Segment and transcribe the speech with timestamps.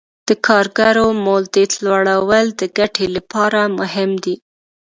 [0.27, 4.35] د کارګرو مولدیت لوړول د ګټې لپاره مهم دي.